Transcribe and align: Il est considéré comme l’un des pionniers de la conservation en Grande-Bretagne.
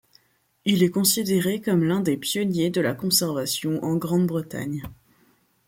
Il 0.65 0.81
est 0.81 0.89
considéré 0.89 1.61
comme 1.61 1.83
l’un 1.83 1.99
des 1.99 2.17
pionniers 2.17 2.71
de 2.71 2.81
la 2.81 2.95
conservation 2.95 3.83
en 3.83 3.97
Grande-Bretagne. 3.97 4.81